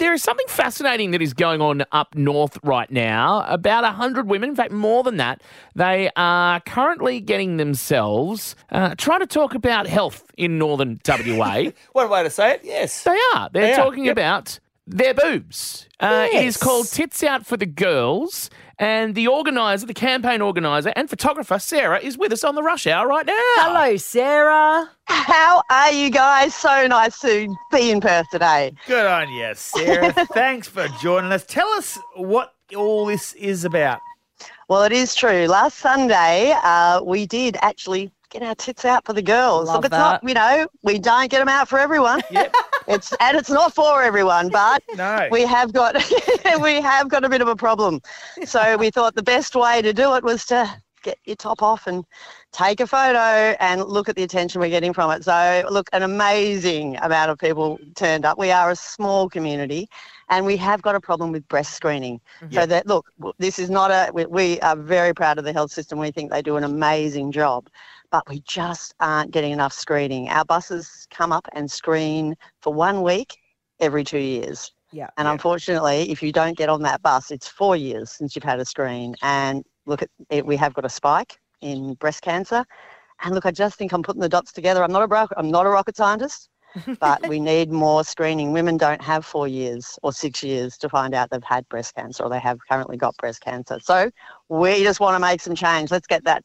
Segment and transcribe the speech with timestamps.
[0.00, 3.44] there is something fascinating that is going on up north right now.
[3.46, 5.42] About 100 women, in fact, more than that,
[5.74, 11.66] they are currently getting themselves uh, trying to talk about health in northern WA.
[11.92, 13.04] One way to say it, yes.
[13.04, 13.50] they are.
[13.52, 14.12] They're They are, talking yep.
[14.12, 15.86] about their boobs.
[16.00, 18.50] Uh, It is called Tits Out for the Girls.
[18.80, 22.86] And the organizer, the campaign organizer and photographer, Sarah, is with us on the rush
[22.86, 23.34] hour right now.
[23.36, 24.90] Hello, Sarah.
[25.04, 26.54] How are you guys?
[26.54, 28.72] So nice to be in Perth today.
[28.86, 30.12] Good on you, Sarah.
[30.32, 31.44] Thanks for joining us.
[31.44, 34.00] Tell us what all this is about.
[34.68, 35.46] Well, it is true.
[35.46, 39.66] Last Sunday, uh, we did actually get our tits out for the girls.
[39.68, 42.22] Love Look, it's not, you know, we don't get them out for everyone.
[42.30, 42.54] Yep.
[42.86, 45.28] It's and it's not for everyone, but No.
[45.30, 45.94] we have got
[46.62, 48.00] we have got a bit of a problem.
[48.44, 51.86] So we thought the best way to do it was to get your top off
[51.86, 52.04] and
[52.52, 55.24] take a photo and look at the attention we're getting from it.
[55.24, 58.38] So look, an amazing amount of people turned up.
[58.38, 59.88] We are a small community
[60.28, 62.20] and we have got a problem with breast screening.
[62.50, 63.06] So that look,
[63.38, 65.98] this is not a we, we are very proud of the health system.
[65.98, 67.68] We think they do an amazing job.
[68.10, 70.28] But we just aren't getting enough screening.
[70.28, 73.36] Our buses come up and screen for one week
[73.78, 74.72] every two years.
[74.92, 75.08] Yeah.
[75.16, 78.58] And unfortunately, if you don't get on that bus, it's four years since you've had
[78.58, 79.14] a screen.
[79.22, 82.64] And look, at it, we have got a spike in breast cancer.
[83.22, 84.82] And look, I just think I'm putting the dots together.
[84.82, 86.48] I'm not a bro- I'm not a rocket scientist,
[87.00, 88.52] but we need more screening.
[88.52, 92.22] Women don't have four years or six years to find out they've had breast cancer
[92.22, 93.78] or they have currently got breast cancer.
[93.82, 94.10] So
[94.48, 95.90] we just want to make some change.
[95.90, 96.44] Let's get that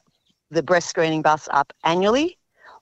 [0.50, 2.38] the breast screening bus up annually.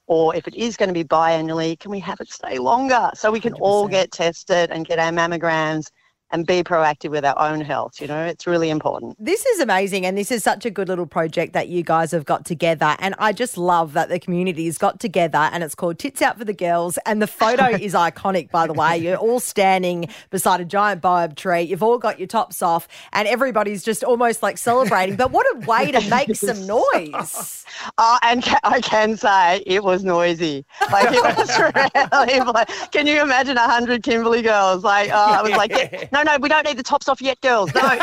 [0.06, 3.32] Or if it is going to be biannually, can we have it stay longer so
[3.32, 3.90] we can all 100%.
[3.90, 5.86] get tested and get our mammograms
[6.34, 8.00] and be proactive with our own health?
[8.00, 9.16] You know, it's really important.
[9.24, 12.24] This is amazing, and this is such a good little project that you guys have
[12.24, 12.96] got together.
[12.98, 16.36] And I just love that the community has got together, and it's called Tits Out
[16.36, 16.98] for the Girls.
[17.06, 18.98] And the photo is iconic, by the way.
[18.98, 21.62] You're all standing beside a giant baobab tree.
[21.62, 25.14] You've all got your tops off, and everybody's just almost like celebrating.
[25.14, 27.64] But what a way to make some noise!
[27.96, 30.66] Oh, and ca- I can say it was noisy.
[30.90, 31.58] Like it was
[32.34, 32.40] really.
[32.52, 34.82] Like, can you imagine a hundred Kimberley girls?
[34.82, 37.40] Like, oh, I was like, "Yeah, no, no, we don't need the tops off yet,
[37.40, 37.72] girls.
[37.74, 37.96] No, no,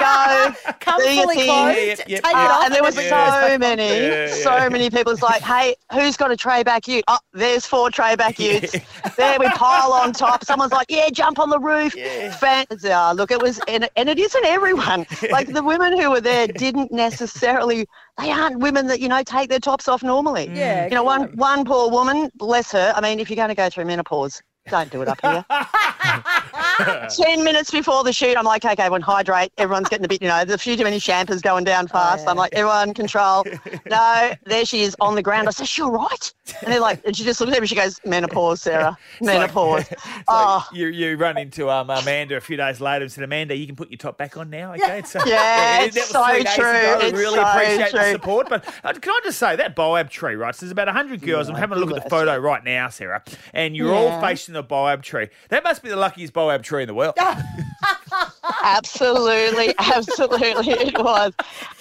[0.00, 0.54] go.
[0.80, 1.46] Come Do your fully thing.
[1.46, 3.60] clothed, Yep, take yep, it off, and there were so goes back on.
[3.60, 4.34] many, Yeah, yeah.
[4.34, 5.12] so many people.
[5.12, 7.04] It's like, hey, who's got a tray back ute?
[7.08, 8.72] Oh, there's four tray back utes.
[9.16, 10.44] There we pile on top.
[10.44, 11.94] Someone's like, yeah, jump on the roof.
[11.94, 12.34] Yeah.
[12.36, 15.06] Fan- oh, look, it was, and, and it isn't everyone.
[15.30, 17.86] Like the women who were there didn't necessarily.
[18.18, 20.48] They aren't women that you know take their tops off normally.
[20.48, 20.56] Mm.
[20.56, 22.92] Yeah, You know, one come one poor woman, bless her.
[22.94, 25.44] I mean, if you're going to go through menopause, don't do it up here.
[27.10, 29.52] Ten minutes before the shoot, I'm like, okay, everyone hydrate.
[29.58, 32.24] Everyone's getting a bit, you know, there's a few too many champers going down fast.
[32.24, 32.30] yeah.
[32.30, 33.44] I'm like, everyone control.
[33.86, 35.48] No, there she is on the ground.
[35.48, 36.32] I said, she all right?
[36.62, 37.66] And they're like, and she just looks at me.
[37.66, 39.84] She goes, menopause, Sarah, menopause.
[40.28, 43.66] oh, you you run into um, Amanda a few days later and said, Amanda, you
[43.66, 44.72] can put your top back on now.
[44.74, 46.70] Okay, so Yeah, that it's was so true.
[46.70, 46.98] ago.
[47.02, 48.48] It's really so appreciate the support.
[48.48, 50.54] But uh, can I just say that Boab tree, right?
[50.54, 51.48] So there's about hundred girls.
[51.48, 53.22] I'm having a look at the photo right now, Sarah,
[53.52, 55.28] and you're all facing the Boab tree.
[55.50, 57.16] That must be the luckiest Boab tree in the world.
[58.64, 61.32] absolutely, absolutely, it was.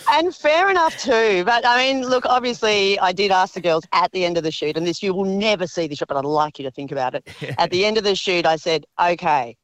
[0.09, 1.43] And fair enough too.
[1.45, 4.51] But I mean, look, obviously, I did ask the girls at the end of the
[4.51, 6.91] shoot, and this you will never see this shot, but I'd like you to think
[6.91, 7.27] about it.
[7.57, 9.55] At the end of the shoot, I said, okay,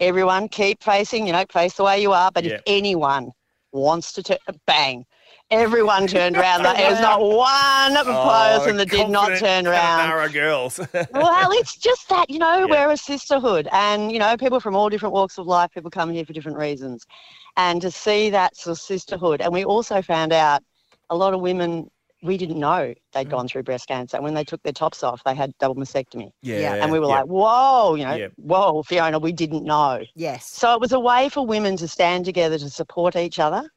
[0.00, 2.30] everyone keep facing, you know, face the way you are.
[2.32, 2.54] But Yeah.
[2.54, 3.30] if anyone
[3.72, 5.04] wants to turn, bang.
[5.50, 6.62] Everyone turned around.
[6.62, 10.10] There was not one person that did not Oh, turn around.
[10.10, 10.80] Kununurra girls.
[11.12, 12.86] Well, it's just that, you know, Yeah.
[12.86, 16.10] we're a sisterhood and, you know, people from all different walks of life, people come
[16.12, 17.04] here for different reasons.
[17.56, 19.40] And to see that sort of sisterhood.
[19.40, 20.62] And we also found out
[21.10, 21.88] a lot of women,
[22.22, 23.30] we didn't know they'd Mm.
[23.30, 24.16] gone through breast cancer.
[24.16, 26.30] And When they took their tops off, they had double mastectomy.
[26.42, 27.16] yeah, and we were yeah.
[27.20, 28.28] like, whoa, you know, Yeah.
[28.36, 30.00] whoa, Fiona, we didn't know.
[30.16, 30.46] Yes.
[30.46, 33.68] So it was a way for women to stand together to support each other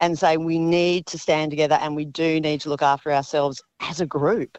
[0.00, 3.62] and say we need to stand together and we do need to look after ourselves
[3.80, 4.58] as a group.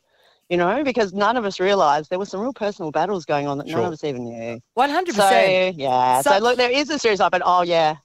[0.50, 3.58] You know, because none of us realised there were some real personal battles going on
[3.60, 4.60] that none of us even knew.
[4.74, 5.78] One hundred percent.
[5.78, 7.96] yeah, so Such- look, there is a serious side, but oh yeah,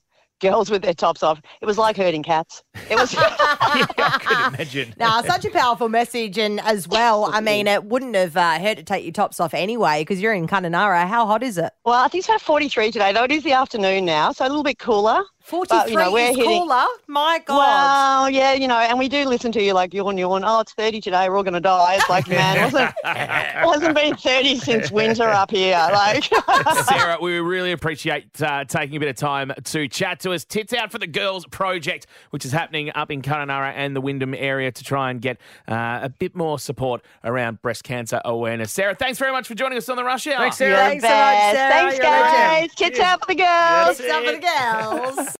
[0.40, 1.40] girls with their tops off.
[1.61, 2.62] It was like herding cats.
[2.90, 3.12] It was.
[3.14, 4.94] yeah, I could imagine.
[4.96, 8.76] Now, such a powerful message, and as well, I mean, it wouldn't have uh, hurt
[8.76, 11.06] to take your tops off anyway because you're in Kununurra.
[11.06, 11.72] How hot is it?
[11.84, 14.49] Well, I think it's about 43 today, though it is the afternoon now, so a
[14.49, 15.25] little bit cooler.
[15.46, 16.84] 43 But, you know, we're is hitting- cooler.
[17.06, 17.56] My God.
[17.56, 20.43] Well, yeah, you know, and we do listen to you like yawn, yawn.
[20.44, 21.28] Oh, it's 30 today.
[21.28, 21.94] We're all going to die.
[21.94, 25.76] It's like, man, it wasn't, it hasn't been 30 since winter up here.
[25.93, 26.25] Like,
[26.88, 30.44] Sarah, we really appreciate uh, taking a bit of time to chat to us.
[30.44, 34.34] Tits Out for the Girls project, which is happening up in Kununurra and the Wyndham
[34.34, 35.38] area to try and get
[35.69, 38.72] uh, a bit more support around breast cancer awareness.
[38.72, 40.38] Sarah, thanks very much for joining us on the Rush Hour.
[40.38, 40.70] Thanks, Sarah.
[40.70, 41.54] you're Thanks so much.
[41.54, 41.70] Sarah.
[41.70, 42.32] Thanks, You're a legend.
[42.32, 42.70] guys.
[42.75, 44.00] Kids out for the girls.
[44.00, 45.28] It's up for the girls.